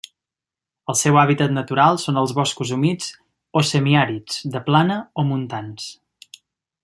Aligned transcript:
El 0.91 0.95
seu 1.01 1.19
hàbitat 1.23 1.51
natural 1.57 1.99
són 2.03 2.17
els 2.21 2.33
boscos 2.39 2.71
humits 2.77 3.11
o 3.61 3.63
semiàrids, 3.73 4.41
de 4.57 4.63
plana 4.71 4.99
o 5.13 5.27
montans. 5.33 5.91